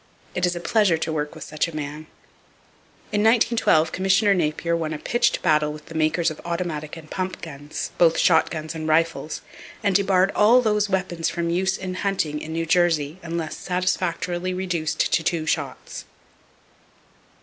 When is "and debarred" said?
9.83-10.31